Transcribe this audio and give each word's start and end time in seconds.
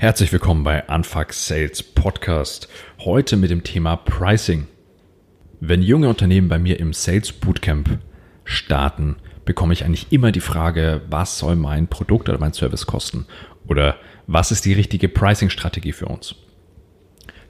Herzlich 0.00 0.32
willkommen 0.32 0.64
bei 0.64 0.88
Anfuck 0.88 1.34
Sales 1.34 1.82
Podcast. 1.82 2.70
Heute 3.00 3.36
mit 3.36 3.50
dem 3.50 3.64
Thema 3.64 3.96
Pricing. 3.96 4.66
Wenn 5.60 5.82
junge 5.82 6.08
Unternehmen 6.08 6.48
bei 6.48 6.58
mir 6.58 6.80
im 6.80 6.94
Sales 6.94 7.32
Bootcamp 7.32 7.98
starten, 8.44 9.16
bekomme 9.44 9.74
ich 9.74 9.84
eigentlich 9.84 10.06
immer 10.08 10.32
die 10.32 10.40
Frage, 10.40 11.02
was 11.10 11.36
soll 11.36 11.54
mein 11.54 11.86
Produkt 11.86 12.30
oder 12.30 12.38
mein 12.38 12.54
Service 12.54 12.86
kosten? 12.86 13.26
Oder 13.68 13.96
was 14.26 14.52
ist 14.52 14.64
die 14.64 14.72
richtige 14.72 15.10
Pricing-Strategie 15.10 15.92
für 15.92 16.06
uns? 16.06 16.34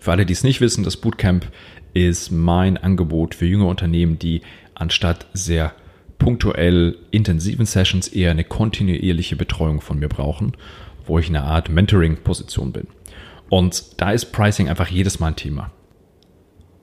Für 0.01 0.11
alle, 0.11 0.27
die 0.27 0.32
es 0.32 0.43
nicht 0.43 0.61
wissen, 0.61 0.82
das 0.82 0.96
Bootcamp 0.96 1.46
ist 1.95 2.32
mein 2.32 2.77
Angebot 2.77 3.37
für 3.37 3.46
junge 3.46 3.67
Unternehmen, 3.67 4.19
die 4.19 4.43
anstatt 4.75 5.29
sehr 5.35 5.73
punktuell 6.19 6.98
intensiven 7.12 7.64
Sessions 7.64 8.09
eher 8.09 8.32
eine 8.32 8.43
kontinuierliche 8.43 9.37
Betreuung 9.37 9.80
von 9.80 10.01
mir 10.01 10.09
brauchen 10.09 10.57
wo 11.07 11.19
ich 11.19 11.29
in 11.29 11.37
einer 11.37 11.46
Art 11.46 11.68
Mentoring-Position 11.68 12.72
bin. 12.72 12.86
Und 13.49 14.00
da 14.00 14.13
ist 14.13 14.32
Pricing 14.32 14.68
einfach 14.68 14.89
jedes 14.89 15.21
Mal 15.21 15.29
ein 15.29 15.36
Thema. 15.36 15.71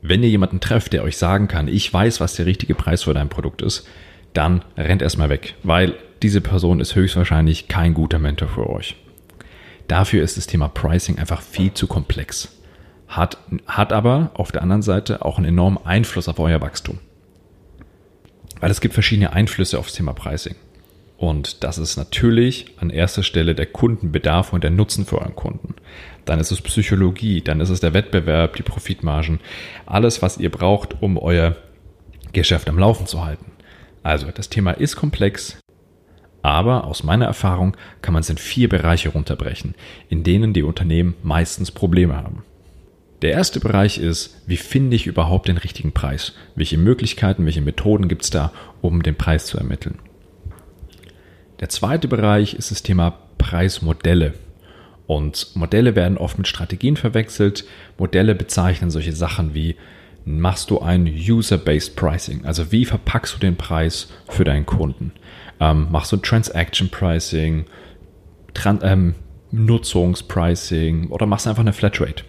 Wenn 0.02 0.23
ihr 0.23 0.30
jemanden 0.30 0.59
trefft, 0.59 0.94
der 0.94 1.03
euch 1.03 1.17
sagen 1.17 1.48
kann, 1.48 1.67
ich 1.67 1.91
weiß, 1.91 2.20
was 2.20 2.35
der 2.35 2.45
richtige 2.45 2.75
Preis 2.75 3.03
für 3.03 3.13
dein 3.13 3.30
Produkt 3.30 3.61
ist, 3.61 3.88
dann 4.34 4.63
rennt 4.77 5.02
erstmal 5.02 5.30
weg, 5.30 5.55
weil 5.63 5.95
diese 6.22 6.41
Person 6.41 6.80
ist 6.80 6.95
höchstwahrscheinlich 6.95 7.67
kein 7.67 7.94
guter 7.94 8.20
Mentor 8.20 8.49
für 8.49 8.70
euch. 8.70 8.95
Dafür 9.88 10.23
ist 10.23 10.38
das 10.38 10.47
Thema 10.47 10.67
Pricing 10.67 11.17
einfach 11.17 11.41
viel 11.41 11.73
zu 11.73 11.88
komplex. 11.88 12.49
Hat, 13.08 13.38
hat 13.66 13.94
aber 13.94 14.31
auf 14.34 14.52
der 14.52 14.61
anderen 14.61 14.81
Seite 14.81 15.23
auch 15.23 15.38
einen 15.38 15.47
enormen 15.47 15.80
Einfluss 15.86 16.27
auf 16.27 16.39
euer 16.39 16.59
Wachstum. 16.59 16.99
Weil 18.59 18.72
es 18.72 18.81
gibt 18.81 18.94
verschiedene 18.94 19.34
Einflüsse 19.34 19.80
aufs 19.80 19.94
Thema 19.94 20.13
Pricing. 20.13 20.55
Und 21.17 21.63
das 21.63 21.80
ist 21.80 21.98
natürlich 21.98 22.67
an 22.77 22.91
erster 22.91 23.23
Stelle 23.23 23.55
der 23.55 23.66
Kundenbedarf 23.66 24.53
und 24.53 24.63
der 24.63 24.71
Nutzen 24.71 25.05
für 25.05 25.20
euren 25.20 25.35
Kunden. 25.35 25.75
Dann 26.25 26.39
ist 26.39 26.52
es 26.52 26.61
Psychologie, 26.61 27.41
dann 27.41 27.59
ist 27.59 27.69
es 27.69 27.80
der 27.80 27.95
Wettbewerb, 27.95 28.55
die 28.55 28.64
Profitmargen, 28.64 29.39
alles, 29.86 30.22
was 30.22 30.38
ihr 30.38 30.52
braucht, 30.52 31.02
um 31.02 31.17
euer 31.17 31.56
Geschäft 32.33 32.69
am 32.69 32.78
Laufen 32.78 33.08
zu 33.08 33.25
halten. 33.25 33.52
Also 34.03 34.28
das 34.31 34.50
Thema 34.50 34.72
ist 34.72 34.95
komplex, 34.95 35.58
aber 36.44 36.86
aus 36.86 37.03
meiner 37.03 37.25
Erfahrung 37.25 37.75
kann 38.02 38.13
man 38.13 38.22
es 38.22 38.30
in 38.30 38.38
vier 38.38 38.69
Bereiche 38.69 39.09
runterbrechen, 39.09 39.73
in 40.09 40.23
denen 40.23 40.53
die 40.53 40.63
Unternehmen 40.63 41.16
meistens 41.23 41.72
Probleme 41.72 42.16
haben. 42.16 42.44
Der 43.23 43.31
erste 43.31 43.59
Bereich 43.59 43.97
ist, 43.97 44.44
wie 44.45 44.58
finde 44.58 44.95
ich 44.95 45.08
überhaupt 45.08 45.47
den 45.47 45.58
richtigen 45.58 45.91
Preis? 45.91 46.36
Welche 46.56 46.78
Möglichkeiten, 46.78 47.45
welche 47.45 47.61
Methoden 47.61 48.08
gibt 48.08 48.22
es 48.22 48.30
da, 48.30 48.53
um 48.81 49.02
den 49.02 49.16
Preis 49.16 49.47
zu 49.47 49.58
ermitteln? 49.58 49.97
Der 51.59 51.69
zweite 51.69 52.08
Bereich 52.08 52.53
ist 52.53 52.72
das 52.72 52.83
Thema 52.83 53.17
Preismodelle. 53.38 54.33
Und 55.08 55.55
Modelle 55.55 55.95
werden 55.95 56.17
oft 56.17 56.38
mit 56.38 56.47
Strategien 56.47 56.97
verwechselt. 56.97 57.66
Modelle 57.97 58.36
bezeichnen 58.36 58.91
solche 58.91 59.13
Sachen 59.13 59.53
wie, 59.53 59.75
machst 60.25 60.69
du 60.69 60.81
ein 60.81 61.05
User-Based 61.05 61.95
Pricing? 61.95 62.45
Also 62.45 62.72
wie 62.72 62.85
verpackst 62.85 63.35
du 63.35 63.39
den 63.39 63.55
Preis 63.55 64.11
für 64.28 64.44
deinen 64.44 64.66
Kunden? 64.66 65.13
Ähm, 65.59 65.88
machst 65.89 66.11
du 66.11 66.17
Transaction 66.17 66.89
Pricing, 66.89 67.66
Tran 68.53 68.80
ähm, 68.83 69.16
Nutzungspricing 69.52 71.08
oder 71.08 71.25
machst 71.25 71.45
du 71.45 71.50
einfach 71.50 71.61
eine 71.61 71.73
Flatrate? 71.73 72.23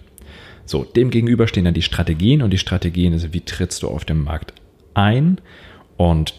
So, 0.65 0.84
dem 0.84 1.11
stehen 1.49 1.65
dann 1.65 1.75
die 1.75 1.83
Strategien 1.83 2.43
und 2.43 2.51
die 2.51 2.59
Strategien 2.59 3.12
ist, 3.12 3.33
wie 3.33 3.41
trittst 3.41 3.83
du 3.83 3.89
auf 3.89 4.05
dem 4.05 4.23
Markt 4.23 4.53
ein? 4.95 5.41
Und 5.97 6.34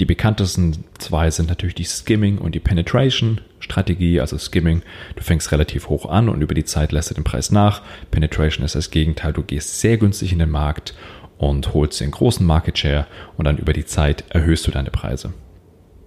die 0.00 0.04
bekanntesten 0.04 0.84
zwei 0.98 1.30
sind 1.30 1.48
natürlich 1.48 1.74
die 1.74 1.84
Skimming 1.84 2.38
und 2.38 2.54
die 2.54 2.60
Penetration 2.60 3.40
Strategie, 3.60 4.20
also 4.20 4.36
Skimming, 4.38 4.82
du 5.16 5.22
fängst 5.22 5.50
relativ 5.52 5.88
hoch 5.88 6.06
an 6.06 6.28
und 6.28 6.42
über 6.42 6.54
die 6.54 6.64
Zeit 6.64 6.92
lässt 6.92 7.10
du 7.10 7.14
den 7.14 7.24
Preis 7.24 7.50
nach. 7.50 7.82
Penetration 8.10 8.64
ist 8.64 8.74
das 8.74 8.90
Gegenteil, 8.90 9.32
du 9.32 9.42
gehst 9.42 9.80
sehr 9.80 9.96
günstig 9.96 10.32
in 10.32 10.38
den 10.38 10.50
Markt 10.50 10.94
und 11.38 11.72
holst 11.74 12.00
den 12.00 12.10
großen 12.10 12.46
Market 12.46 12.78
Share 12.78 13.06
und 13.36 13.46
dann 13.46 13.58
über 13.58 13.72
die 13.72 13.86
Zeit 13.86 14.24
erhöhst 14.28 14.66
du 14.66 14.70
deine 14.70 14.90
Preise. 14.90 15.32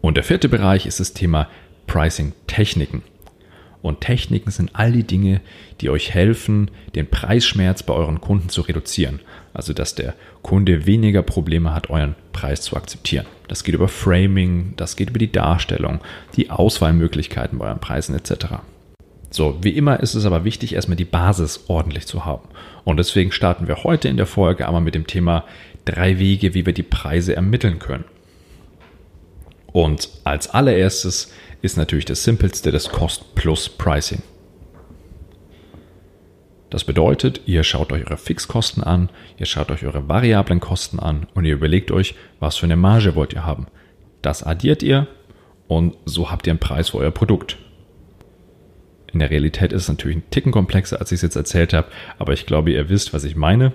Und 0.02 0.16
der 0.16 0.24
vierte 0.24 0.50
Bereich 0.50 0.86
ist 0.86 1.00
das 1.00 1.14
Thema 1.14 1.48
Pricing 1.88 2.34
Techniken. 2.48 3.04
Und 3.82 4.02
Techniken 4.02 4.52
sind 4.52 4.72
all 4.74 4.92
die 4.92 5.06
Dinge, 5.06 5.42
die 5.80 5.90
euch 5.90 6.14
helfen, 6.14 6.70
den 6.96 7.10
Preisschmerz 7.10 7.84
bei 7.84 7.94
euren 7.94 8.20
Kunden 8.20 8.50
zu 8.50 8.62
reduzieren. 8.62 9.22
Also 9.54 9.74
dass 9.74 9.96
der 9.96 10.16
Kunde 10.42 10.86
weniger 10.86 11.22
Probleme 11.22 11.74
hat, 11.74 11.90
euren 11.90 12.16
Preis 12.34 12.62
zu 12.62 12.76
akzeptieren. 12.76 13.26
Das 13.48 13.64
geht 13.64 13.76
über 13.76 13.88
Framing, 13.88 14.74
das 14.76 14.96
geht 14.96 15.10
über 15.10 15.20
die 15.20 15.32
Darstellung, 15.32 16.00
die 16.36 16.50
Auswahlmöglichkeiten 16.50 17.58
bei 17.58 17.66
euren 17.66 17.80
Preisen 17.80 18.16
etc. 18.16 18.46
So, 19.32 19.58
wie 19.62 19.76
immer 19.76 20.00
ist 20.00 20.16
es 20.16 20.26
aber 20.26 20.44
wichtig, 20.44 20.74
erstmal 20.74 20.98
die 20.98 21.06
Basis 21.06 21.66
ordentlich 21.68 22.08
zu 22.08 22.26
haben. 22.26 22.48
Und 22.84 22.98
deswegen 22.98 23.32
starten 23.32 23.68
wir 23.68 23.84
heute 23.84 24.08
in 24.08 24.18
der 24.18 24.26
Folge 24.26 24.68
einmal 24.68 24.82
mit 24.82 24.96
dem 24.96 25.08
Thema 25.08 25.46
drei 25.86 26.20
Wege, 26.20 26.54
wie 26.54 26.66
wir 26.66 26.74
die 26.74 26.84
Preise 26.84 27.36
ermitteln 27.36 27.80
können. 27.80 28.06
Und 29.72 30.10
als 30.24 30.50
allererstes 30.50 31.32
ist 31.62 31.78
natürlich 31.78 32.06
das 32.06 32.24
simpelste 32.24 32.72
das 32.72 32.90
Cost-Plus-Pricing. 32.90 34.22
Das 36.70 36.84
bedeutet, 36.84 37.42
ihr 37.46 37.64
schaut 37.64 37.92
euch 37.92 38.06
eure 38.06 38.18
Fixkosten 38.18 38.84
an, 38.84 39.10
ihr 39.38 39.48
schaut 39.48 39.72
euch 39.72 39.86
eure 39.86 40.08
variablen 40.08 40.60
Kosten 40.60 41.00
an 41.00 41.26
und 41.34 41.46
ihr 41.46 41.54
überlegt 41.54 41.92
euch, 41.92 42.16
was 42.40 42.58
für 42.58 42.66
eine 42.66 42.76
Marge 42.76 43.16
wollt 43.16 43.34
ihr 43.34 43.46
haben. 43.46 43.68
Das 44.22 44.44
addiert 44.44 44.84
ihr 44.84 45.08
und 45.68 45.96
so 46.06 46.30
habt 46.30 46.46
ihr 46.46 46.52
einen 46.52 46.60
Preis 46.60 46.90
für 46.90 46.98
euer 46.98 47.12
Produkt. 47.12 47.58
In 49.12 49.20
der 49.20 49.32
Realität 49.32 49.74
ist 49.74 49.84
es 49.84 49.90
natürlich 49.90 50.18
ein 50.18 50.30
Ticken 50.30 50.52
komplexer, 50.52 51.00
als 51.00 51.12
ich 51.12 51.18
es 51.18 51.24
jetzt 51.24 51.36
erzählt 51.36 51.74
habe, 51.74 51.88
aber 52.20 52.34
ich 52.34 52.46
glaube, 52.46 52.72
ihr 52.72 52.90
wisst, 52.90 53.14
was 53.14 53.24
ich 53.24 53.36
meine. 53.36 53.74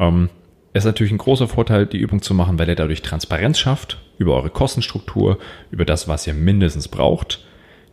Ähm, 0.00 0.28
ist 0.72 0.84
natürlich 0.84 1.12
ein 1.12 1.18
großer 1.18 1.48
Vorteil, 1.48 1.86
die 1.86 1.98
Übung 1.98 2.22
zu 2.22 2.34
machen, 2.34 2.58
weil 2.58 2.68
ihr 2.68 2.74
dadurch 2.74 3.02
Transparenz 3.02 3.58
schafft 3.58 3.98
über 4.18 4.34
eure 4.36 4.50
Kostenstruktur, 4.50 5.38
über 5.70 5.84
das, 5.84 6.08
was 6.08 6.26
ihr 6.26 6.34
mindestens 6.34 6.88
braucht. 6.88 7.44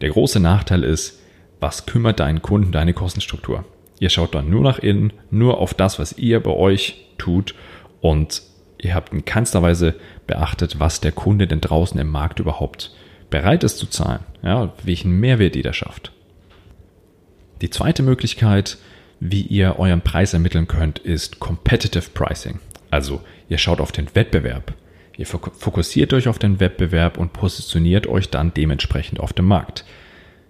Der 0.01 0.09
große 0.09 0.39
Nachteil 0.39 0.83
ist, 0.83 1.19
was 1.59 1.85
kümmert 1.85 2.19
deinen 2.19 2.41
Kunden 2.41 2.71
deine 2.71 2.93
Kostenstruktur? 2.93 3.65
Ihr 3.99 4.09
schaut 4.09 4.33
dann 4.33 4.49
nur 4.49 4.61
nach 4.61 4.79
innen, 4.79 5.11
nur 5.29 5.57
auf 5.57 5.73
das, 5.73 5.99
was 5.99 6.17
ihr 6.17 6.39
bei 6.39 6.51
euch 6.51 7.05
tut 7.17 7.53
und 7.99 8.41
ihr 8.77 8.95
habt 8.95 9.11
in 9.11 9.25
keinster 9.25 9.61
Weise 9.61 9.95
beachtet, 10.25 10.79
was 10.79 11.01
der 11.01 11.11
Kunde 11.11 11.47
denn 11.47 11.59
draußen 11.59 11.99
im 11.99 12.09
Markt 12.09 12.39
überhaupt 12.39 12.93
bereit 13.29 13.63
ist 13.63 13.77
zu 13.77 13.87
zahlen, 13.87 14.21
ja, 14.41 14.73
welchen 14.83 15.19
Mehrwert 15.19 15.55
ihr 15.55 15.63
da 15.63 15.73
schafft. 15.73 16.13
Die 17.61 17.69
zweite 17.69 18.03
Möglichkeit, 18.03 18.77
wie 19.19 19.41
ihr 19.41 19.77
euren 19.79 20.01
Preis 20.01 20.33
ermitteln 20.33 20.67
könnt, 20.67 20.99
ist 20.99 21.39
Competitive 21.39 22.09
Pricing. 22.13 22.59
Also 22.91 23.21
ihr 23.47 23.57
schaut 23.57 23.81
auf 23.81 23.91
den 23.91 24.13
Wettbewerb. 24.15 24.73
Ihr 25.17 25.25
fokussiert 25.25 26.13
euch 26.13 26.27
auf 26.29 26.39
den 26.39 26.59
Wettbewerb 26.59 27.17
und 27.17 27.33
positioniert 27.33 28.07
euch 28.07 28.29
dann 28.29 28.53
dementsprechend 28.53 29.19
auf 29.19 29.33
dem 29.33 29.45
Markt. 29.45 29.83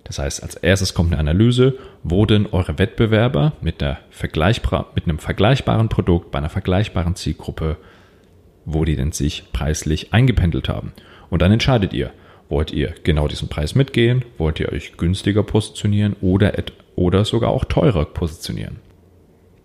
Das 0.04 0.20
heißt, 0.20 0.44
als 0.44 0.56
erstes 0.56 0.94
kommt 0.94 1.12
eine 1.12 1.20
Analyse, 1.20 1.78
wo 2.04 2.26
denn 2.26 2.48
eure 2.48 2.80
Wettbewerber 2.80 3.54
mit, 3.62 3.82
einer 3.82 4.00
vergleichbar, 4.10 4.92
mit 4.96 5.06
einem 5.06 5.20
vergleichbaren 5.20 5.90
Produkt 5.90 6.32
bei 6.32 6.40
einer 6.40 6.50
vergleichbaren 6.50 7.16
Zielgruppe, 7.16 7.78
wo 8.66 8.86
die 8.86 8.96
denn 8.96 9.12
sich 9.12 9.52
preislich 9.54 10.14
eingependelt 10.14 10.70
haben. 10.70 10.94
Und 11.30 11.42
dann 11.42 11.52
entscheidet 11.52 11.94
ihr, 11.94 12.12
wollt 12.50 12.72
ihr 12.72 12.94
genau 13.04 13.28
diesen 13.28 13.50
Preis 13.50 13.76
mitgehen, 13.76 14.26
wollt 14.38 14.60
ihr 14.60 14.72
euch 14.72 14.98
günstiger 14.98 15.44
positionieren 15.44 16.16
oder, 16.22 16.54
oder 16.96 17.26
sogar 17.26 17.52
auch 17.52 17.66
teurer 17.66 18.06
positionieren. 18.06 18.78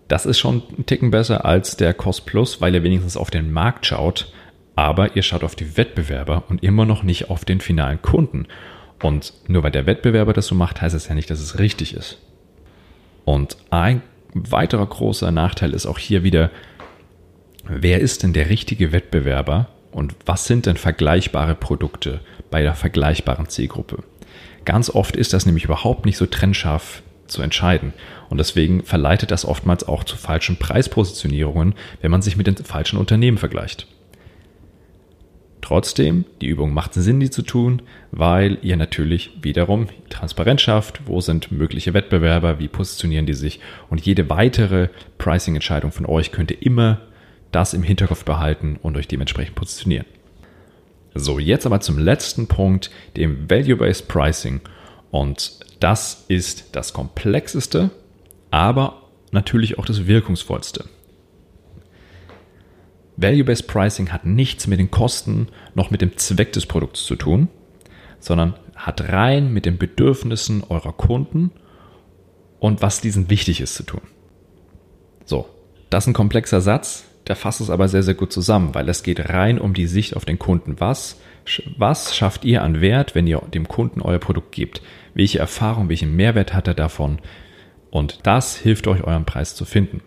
Das 0.09 0.26
ist 0.26 0.38
schon 0.38 0.62
ein 0.78 0.87
Ticken 0.87 1.10
besser 1.10 1.44
als 1.44 1.76
der 1.76 1.94
Cost 1.94 2.26
Plus, 2.26 2.60
weil 2.60 2.75
ihr 2.75 2.82
wenigstens 2.82 3.16
auf 3.16 3.31
den 3.31 3.53
Markt 3.53 3.87
schaut, 3.87 4.32
aber 4.76 5.16
ihr 5.16 5.22
schaut 5.22 5.44
auf 5.44 5.54
die 5.54 5.76
Wettbewerber 5.76 6.44
und 6.48 6.62
immer 6.62 6.84
noch 6.84 7.03
nicht 7.03 7.31
auf 7.31 7.44
den 7.44 7.60
finalen 7.60 8.03
Kunden. 8.03 8.47
Und 9.03 9.32
nur 9.48 9.62
weil 9.62 9.70
der 9.70 9.87
Wettbewerber 9.87 10.32
das 10.32 10.47
so 10.47 10.54
macht, 10.54 10.81
heißt 10.81 10.95
es 10.95 11.09
ja 11.09 11.15
nicht, 11.15 11.30
dass 11.30 11.41
es 11.41 11.59
richtig 11.59 11.95
ist. 11.95 12.18
Und 13.24 13.56
ein 13.71 14.03
weiterer 14.34 14.86
großer 14.86 15.30
Nachteil 15.30 15.72
ist 15.72 15.86
auch 15.86 15.98
hier 15.98 16.22
wieder, 16.22 16.50
wer 17.65 18.00
ist 18.00 18.22
denn 18.22 18.33
der 18.33 18.50
richtige 18.50 18.92
Wettbewerber 18.92 19.68
und 19.92 20.15
was 20.27 20.47
sind 20.47 20.66
denn 20.66 20.77
vergleichbare 20.77 21.54
Produkte 21.54 22.21
bei 22.50 22.62
der 22.62 22.74
vergleichbaren 22.74 23.48
Zielgruppe? 23.48 24.03
Ganz 24.65 24.91
oft 24.91 25.16
ist 25.16 25.33
das 25.33 25.47
nämlich 25.47 25.65
überhaupt 25.65 26.04
nicht 26.04 26.16
so 26.16 26.27
trennscharf 26.27 27.03
zu 27.26 27.42
entscheiden. 27.42 27.92
Und 28.30 28.38
deswegen 28.38 28.82
verleitet 28.82 29.30
das 29.30 29.44
oftmals 29.44 29.86
auch 29.86 30.04
zu 30.04 30.16
falschen 30.16 30.56
Preispositionierungen, 30.56 31.74
wenn 32.00 32.10
man 32.10 32.22
sich 32.22 32.36
mit 32.36 32.47
den 32.47 32.56
falschen 32.56 32.98
Unternehmen 32.98 33.38
vergleicht. 33.38 33.86
Trotzdem, 35.65 36.26
die 36.42 36.48
Übung 36.48 36.74
macht 36.74 36.92
Sinn, 36.92 37.21
die 37.21 37.30
zu 37.30 37.41
tun, 37.41 37.80
weil 38.10 38.59
ihr 38.60 38.76
natürlich 38.76 39.30
wiederum 39.41 39.86
Transparenz 40.10 40.60
schafft, 40.60 41.00
wo 41.06 41.22
sind 41.22 41.53
mögliche 41.53 41.94
Wettbewerber, 41.94 42.59
wie 42.59 42.68
positionieren 42.68 43.24
die 43.24 43.32
sich 43.32 43.60
und 43.88 44.03
jede 44.03 44.28
weitere 44.28 44.88
Pricing-Entscheidung 45.16 45.91
von 45.91 46.04
euch 46.04 46.32
könnte 46.32 46.53
immer 46.53 47.00
das 47.50 47.72
im 47.72 47.82
Hinterkopf 47.82 48.24
behalten 48.24 48.78
und 48.82 48.97
euch 48.98 49.09
dementsprechend 49.09 49.54
positionieren. 49.54 50.04
So, 51.15 51.38
jetzt 51.38 51.65
aber 51.65 51.80
zum 51.80 51.98
letzten 51.98 52.47
Punkt, 52.47 52.91
dem 53.16 53.48
Value-Based 53.48 54.06
Pricing. 54.06 54.60
Und 55.15 55.61
das 55.78 56.25
ist 56.27 56.71
das 56.72 56.93
komplexeste, 56.93 57.91
aber 58.51 59.03
natürlich 59.31 59.78
auch 59.78 59.87
das 59.87 60.09
wirkungsvollste. 60.09 60.87
Value-Based 63.16 63.69
Pricing 63.69 64.11
hat 64.11 64.27
nichts 64.27 64.66
mit 64.66 64.81
den 64.81 64.91
Kosten 64.91 65.51
noch 65.77 65.93
mit 65.93 66.01
dem 66.01 66.16
Zweck 66.16 66.53
des 66.53 66.66
Produkts 66.66 67.05
zu 67.05 67.15
tun, 67.15 67.47
sondern 68.19 68.55
hat 68.75 69.03
rein 69.13 69.53
mit 69.53 69.66
den 69.66 69.78
Bedürfnissen 69.78 70.65
eurer 70.69 70.93
Kunden 70.93 71.53
und 72.59 72.83
was 72.83 73.01
diesen 73.01 73.31
wichtig 73.31 73.60
ist 73.60 73.77
zu 73.77 73.84
tun. 73.84 74.03
So, 75.27 75.49
das 75.91 76.03
ist 76.03 76.09
ein 76.09 76.15
komplexer 76.15 76.60
Satz, 76.60 77.05
der 77.26 77.36
fasst 77.36 77.60
es 77.60 77.71
aber 77.71 77.88
sehr, 77.88 78.03
sehr 78.03 78.15
gut 78.15 78.32
zusammen, 78.32 78.74
weil 78.74 78.88
es 78.88 79.03
geht 79.03 79.30
rein 79.30 79.59
um 79.59 79.74
die 79.74 79.86
Sicht 79.86 80.16
auf 80.16 80.24
den 80.24 80.38
Kunden. 80.38 80.78
Was, 80.78 81.21
was 81.78 82.15
schafft 82.15 82.44
ihr 82.44 82.62
an 82.62 82.80
Wert, 82.80 83.15
wenn 83.15 83.26
ihr 83.26 83.41
dem 83.53 83.66
Kunden 83.66 84.03
euer 84.03 84.18
Produkt 84.18 84.53
gebt? 84.53 84.82
Welche 85.15 85.38
Erfahrung, 85.38 85.88
welchen 85.88 86.15
Mehrwert 86.15 86.53
hat 86.53 86.68
er 86.68 86.74
davon? 86.74 87.18
Und 87.91 88.26
das 88.26 88.56
hilft 88.56 88.86
euch, 88.88 89.04
euren 89.04 89.24
Preis 89.24 89.54
zu 89.54 89.65
finden. 89.65 90.03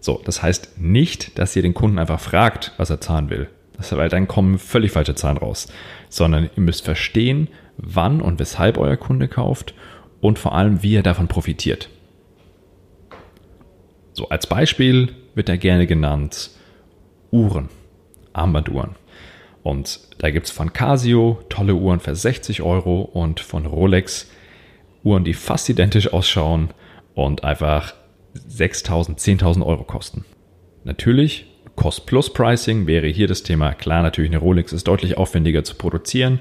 So, 0.00 0.20
das 0.24 0.42
heißt 0.42 0.78
nicht, 0.78 1.38
dass 1.38 1.54
ihr 1.54 1.62
den 1.62 1.74
Kunden 1.74 1.98
einfach 1.98 2.20
fragt, 2.20 2.72
was 2.76 2.90
er 2.90 3.00
zahlen 3.00 3.30
will. 3.30 3.48
Das, 3.76 3.94
weil 3.94 4.08
dann 4.08 4.26
kommen 4.26 4.58
völlig 4.58 4.92
falsche 4.92 5.14
Zahlen 5.14 5.36
raus. 5.36 5.68
Sondern 6.08 6.50
ihr 6.56 6.62
müsst 6.62 6.84
verstehen, 6.84 7.48
wann 7.76 8.20
und 8.20 8.38
weshalb 8.38 8.78
euer 8.78 8.96
Kunde 8.96 9.28
kauft 9.28 9.74
und 10.20 10.38
vor 10.38 10.54
allem, 10.54 10.82
wie 10.82 10.96
er 10.96 11.02
davon 11.02 11.28
profitiert. 11.28 11.90
So, 14.12 14.28
als 14.30 14.46
Beispiel 14.46 15.14
wird 15.36 15.48
er 15.48 15.58
gerne 15.58 15.86
genannt 15.86 16.50
Uhren, 17.30 17.68
Armbanduhren. 18.32 18.96
Und 19.62 20.00
da 20.18 20.30
gibt 20.30 20.46
es 20.46 20.52
von 20.52 20.72
Casio 20.72 21.38
tolle 21.48 21.74
Uhren 21.74 22.00
für 22.00 22.16
60 22.16 22.62
Euro 22.62 23.02
und 23.02 23.38
von 23.38 23.66
Rolex 23.66 24.30
Uhren, 25.04 25.24
die 25.24 25.34
fast 25.34 25.68
identisch 25.68 26.12
ausschauen 26.12 26.70
und 27.14 27.44
einfach 27.44 27.94
6.000, 28.34 29.18
10.000 29.18 29.64
Euro 29.64 29.84
kosten. 29.84 30.24
Natürlich, 30.84 31.46
Cost-Plus-Pricing 31.76 32.86
wäre 32.86 33.06
hier 33.08 33.28
das 33.28 33.42
Thema. 33.42 33.74
Klar, 33.74 34.02
natürlich 34.02 34.30
eine 34.30 34.40
Rolex 34.40 34.72
ist 34.72 34.88
deutlich 34.88 35.18
aufwendiger 35.18 35.64
zu 35.64 35.74
produzieren, 35.74 36.40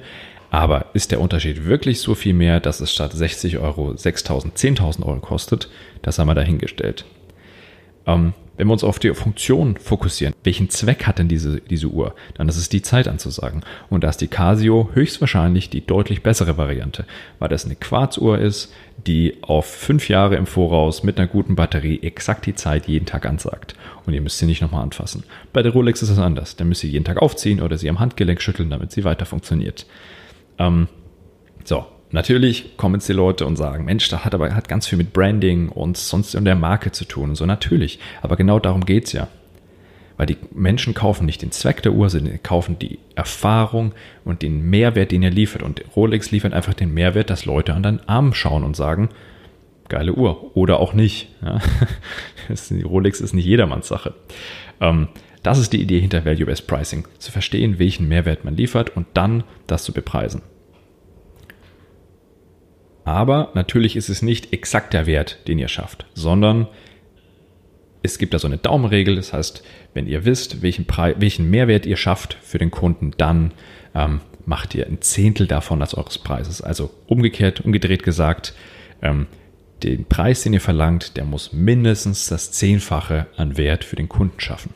aber 0.52 0.86
ist 0.94 1.12
der 1.12 1.20
Unterschied 1.20 1.66
wirklich 1.66 2.00
so 2.00 2.16
viel 2.16 2.34
mehr, 2.34 2.60
dass 2.60 2.80
es 2.80 2.94
statt 2.94 3.12
60 3.12 3.58
Euro 3.58 3.92
6.000, 3.92 4.54
10.000 4.54 5.06
Euro 5.06 5.20
kostet? 5.20 5.70
Das 6.02 6.18
haben 6.18 6.28
wir 6.28 6.36
dahingestellt. 6.36 7.06
Ähm, 8.06 8.34
wenn 8.58 8.68
wir 8.68 8.74
uns 8.74 8.84
auf 8.84 9.00
die 9.00 9.14
Funktion 9.14 9.78
fokussieren, 9.78 10.34
welchen 10.44 10.70
Zweck 10.70 11.06
hat 11.08 11.20
denn 11.20 11.28
diese, 11.28 11.62
diese 11.62 11.88
Uhr? 11.88 12.16
Dann 12.36 12.50
ist 12.50 12.58
es 12.58 12.70
die 12.70 12.82
Zeit 12.82 13.08
anzusagen. 13.08 13.64
Und 13.90 14.04
da 14.04 14.10
ist 14.10 14.22
die 14.22 14.28
Casio 14.28 14.90
höchstwahrscheinlich 14.94 15.70
die 15.70 15.86
deutlich 15.86 16.24
bessere 16.24 16.58
Variante, 16.58 17.06
weil 17.40 17.50
das 17.50 17.66
eine 17.66 17.76
Quarzuhr 17.76 18.40
ist, 18.40 18.74
die 19.08 19.38
auf 19.42 19.66
fünf 19.66 20.10
Jahre 20.10 20.36
im 20.36 20.46
Voraus 20.46 21.04
mit 21.04 21.18
einer 21.18 21.28
guten 21.28 21.56
Batterie 21.56 22.02
exakt 22.02 22.46
die 22.46 22.56
Zeit 22.56 22.88
jeden 22.88 23.06
Tag 23.06 23.26
ansagt. 23.26 23.76
Und 24.06 24.14
ihr 24.14 24.22
müsst 24.22 24.38
sie 24.38 24.46
nicht 24.46 24.62
nochmal 24.62 24.84
anfassen. 24.84 25.24
Bei 25.52 25.62
der 25.62 25.74
Rolex 25.74 26.02
ist 26.02 26.10
es 26.10 26.20
anders. 26.20 26.56
Da 26.56 26.64
müsst 26.64 26.84
ihr 26.84 26.90
jeden 26.90 27.06
Tag 27.06 27.22
aufziehen 27.22 27.62
oder 27.62 27.78
sie 27.78 27.90
am 27.90 28.00
Handgelenk 28.00 28.42
schütteln, 28.42 28.70
damit 28.70 28.92
sie 28.92 29.04
weiter 29.04 29.26
funktioniert. 29.26 29.86
Ähm, 30.58 30.88
so, 31.64 31.86
Natürlich 32.12 32.78
kommen 32.78 32.96
jetzt 32.96 33.10
die 33.10 33.14
Leute 33.14 33.46
und 33.46 33.56
sagen, 33.56 33.86
Mensch, 33.86 34.08
das 34.10 34.24
hat 34.24 34.34
aber 34.34 34.56
hat 34.56 34.68
ganz 34.68 34.88
viel 34.88 34.98
mit 34.98 35.12
Branding 35.12 35.70
und 35.70 35.98
sonst 35.98 36.36
in 36.36 36.46
der 36.46 36.56
Marke 36.56 36.92
zu 36.92 37.06
tun 37.06 37.30
und 37.30 37.36
so. 37.36 37.46
Natürlich. 37.46 38.00
Aber 38.22 38.36
genau 38.36 38.60
darum 38.60 38.86
geht 38.86 39.06
es 39.06 39.14
ja. 39.14 39.28
Weil 40.18 40.28
die 40.28 40.38
Menschen 40.54 40.94
kaufen 40.94 41.26
nicht 41.26 41.42
den 41.42 41.52
Zweck 41.52 41.82
der 41.84 41.92
Uhr, 41.92 42.10
sondern 42.10 42.42
kaufen 42.42 42.80
die 42.80 43.00
Erfahrung 43.16 43.92
und 44.24 44.44
den 44.44 44.70
Mehrwert, 44.70 45.12
den 45.12 45.24
er 45.24 45.32
liefert. 45.32 45.62
Und 45.62 45.84
Rolex 45.96 46.32
liefert 46.32 46.54
einfach 46.54 46.74
den 46.74 46.94
Mehrwert, 46.94 47.30
dass 47.30 47.46
Leute 47.46 47.74
an 47.74 47.84
deinen 47.84 48.08
Arm 48.08 48.34
schauen 48.34 48.64
und 48.64 48.78
sagen, 48.78 49.10
geile 49.90 50.14
Uhr. 50.14 50.56
Oder 50.56 50.80
auch 50.80 50.94
nicht. 50.94 51.30
Ja. 51.44 51.60
Rolex 52.86 53.20
ist 53.20 53.34
nicht 53.34 53.46
jedermanns 53.46 53.90
Sache. 53.90 54.14
Ähm, 54.80 55.10
das 55.44 55.60
ist 55.60 55.74
die 55.74 55.82
Idee 55.82 56.00
hinter 56.00 56.26
Value-Based 56.26 56.66
Pricing. 56.66 57.08
Zu 57.20 57.32
verstehen, 57.32 57.78
welchen 57.78 58.08
Mehrwert 58.08 58.46
man 58.46 58.56
liefert 58.56 58.96
und 58.96 59.08
dann 59.14 59.44
das 59.68 59.84
zu 59.84 59.92
bepreisen. 59.92 60.42
Aber 63.06 63.52
natürlich 63.54 63.96
ist 63.96 64.10
es 64.10 64.22
nicht 64.22 64.52
exakt 64.52 64.94
der 64.94 65.06
Wert, 65.06 65.38
den 65.48 65.60
ihr 65.60 65.68
schafft, 65.68 66.08
sondern 66.16 66.68
es 68.02 68.18
gibt 68.18 68.34
da 68.34 68.40
so 68.40 68.48
eine 68.48 68.58
Daumenregel. 68.58 69.16
Das 69.16 69.32
heißt, 69.32 69.64
wenn 69.94 70.08
ihr 70.08 70.26
wisst, 70.26 70.62
welchen, 70.62 70.86
Preis, 70.86 71.16
welchen 71.20 71.50
Mehrwert 71.50 71.86
ihr 71.86 71.98
schafft 71.98 72.38
für 72.42 72.58
den 72.58 72.72
Kunden, 72.72 73.14
dann 73.18 73.52
ähm, 73.94 74.22
macht 74.46 74.74
ihr 74.76 74.88
ein 74.88 75.02
Zehntel 75.02 75.48
davon 75.48 75.82
als 75.82 75.94
eures 75.94 76.18
Preises. 76.18 76.62
Also 76.62 76.92
umgekehrt, 77.08 77.62
umgedreht 77.62 78.04
gesagt, 78.04 78.54
ähm, 79.02 79.28
den 79.84 80.06
Preis, 80.06 80.42
den 80.42 80.54
ihr 80.54 80.62
verlangt, 80.62 81.16
der 81.16 81.26
muss 81.26 81.54
mindestens 81.54 82.28
das 82.28 82.52
Zehnfache 82.52 83.28
an 83.38 83.58
Wert 83.58 83.84
für 83.84 83.96
den 83.96 84.10
Kunden 84.10 84.40
schaffen. 84.40 84.74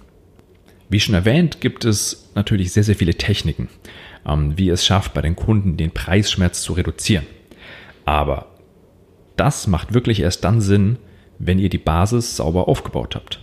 Wie 0.88 1.00
schon 1.00 1.16
erwähnt, 1.16 1.62
gibt 1.62 1.84
es 1.86 2.31
natürlich 2.36 2.74
sehr, 2.74 2.84
sehr 2.84 2.96
viele 2.96 3.16
Techniken, 3.16 3.70
ähm, 4.28 4.56
wie 4.56 4.70
es 4.70 4.86
schafft, 4.86 5.16
bei 5.16 5.22
den 5.22 5.36
Kunden 5.36 5.78
den 5.78 5.92
Preisschmerz 5.92 6.62
zu 6.62 6.74
reduzieren. 6.74 7.26
Aber 8.09 8.47
das 9.35 9.67
macht 9.67 9.94
wirklich 9.94 10.19
erst 10.19 10.44
dann 10.44 10.61
Sinn, 10.61 10.97
wenn 11.38 11.59
ihr 11.59 11.69
die 11.69 11.77
Basis 11.77 12.35
sauber 12.35 12.67
aufgebaut 12.67 13.15
habt. 13.15 13.39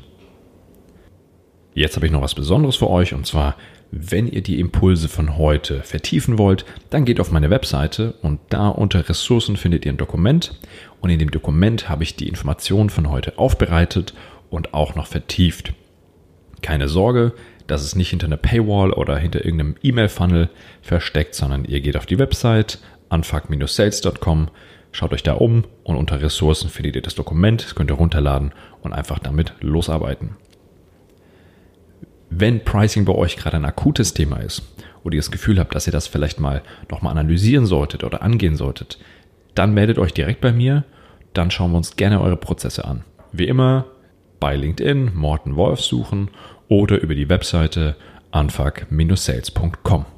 Jetzt 1.73 1.95
habe 1.95 2.07
ich 2.07 2.11
noch 2.11 2.21
was 2.21 2.35
Besonderes 2.35 2.75
für 2.75 2.91
euch 2.91 3.15
und 3.15 3.27
zwar, 3.27 3.55
wenn 3.93 4.27
ihr 4.27 4.43
die 4.43 4.59
Impulse 4.59 5.07
von 5.07 5.39
heute 5.39 5.85
vertiefen 5.85 6.37
wollt, 6.37 6.65
dann 6.91 7.05
geht 7.05 7.21
auf 7.21 7.31
meine 7.31 7.49
Webseite 7.49 8.15
und 8.23 8.41
da 8.49 8.67
unter 8.69 9.09
Ressourcen 9.09 9.57
findet 9.57 9.87
ihr 9.87 9.93
ein 9.93 9.99
Dokument 9.99 10.59
und 11.01 11.11
in 11.11 11.21
dem 11.21 11.31
Dokument 11.31 11.89
habe 11.89 12.03
ich 12.03 12.17
die 12.17 12.29
Informationen 12.29 12.91
von 12.91 13.09
heute 13.09 13.39
aufbereitet 13.39 14.15
und 14.51 14.75
auch 14.75 14.97
noch 14.97 15.07
vertieft. 15.07 15.75
Keine 16.61 16.89
Sorge, 16.89 17.35
das 17.69 17.85
ist 17.85 17.95
nicht 17.95 18.11
hinter 18.11 18.27
einer 18.27 18.37
Paywall 18.37 18.93
oder 18.93 19.17
hinter 19.17 19.45
irgendeinem 19.45 19.77
E-Mail-Funnel 19.81 20.51
versteckt, 20.83 21.37
sondern 21.37 21.65
ihr 21.65 21.81
geht 21.81 21.97
auf 21.97 22.07
die 22.07 22.19
Website, 22.19 22.81
unfuck-sales.com. 23.11 24.49
Schaut 24.93 25.13
euch 25.13 25.23
da 25.23 25.35
um 25.35 25.65
und 25.85 25.97
unter 25.97 26.23
Ressourcen 26.23 26.71
findet 26.71 26.97
ihr 26.97 27.03
das 27.03 27.15
Dokument, 27.15 27.63
das 27.63 27.75
könnt 27.75 27.91
ihr 27.91 27.97
runterladen 27.97 28.53
und 28.83 28.93
einfach 28.93 29.19
damit 29.19 29.53
losarbeiten. 29.61 30.37
Wenn 32.31 32.65
Pricing 32.65 33.05
bei 33.05 33.15
euch 33.15 33.37
gerade 33.37 33.57
ein 33.57 33.65
akutes 33.65 34.15
Thema 34.15 34.39
ist 34.39 34.63
oder 35.05 35.15
ihr 35.15 35.21
das 35.21 35.31
Gefühl 35.31 35.59
habt, 35.59 35.75
dass 35.75 35.87
ihr 35.87 35.93
das 35.93 36.07
vielleicht 36.07 36.41
mal 36.41 36.63
nochmal 36.91 37.13
analysieren 37.13 37.67
solltet 37.67 38.05
oder 38.05 38.23
angehen 38.23 38.57
solltet, 38.57 38.99
dann 39.55 39.75
meldet 39.75 39.99
euch 39.99 40.13
direkt 40.13 40.41
bei 40.41 40.53
mir, 40.53 40.85
dann 41.35 41.51
schauen 41.51 41.73
wir 41.73 41.77
uns 41.77 41.97
gerne 41.97 42.21
eure 42.21 42.37
Prozesse 42.37 42.85
an. 42.85 43.05
Wie 43.33 43.47
immer 43.47 43.87
bei 44.41 44.57
LinkedIn 44.57 45.15
Morten 45.15 45.57
Wolf 45.57 45.81
suchen 45.81 46.31
oder 46.69 47.01
über 47.01 47.15
die 47.15 47.29
Webseite 47.29 47.97
unfuck-sales.com. 48.33 50.16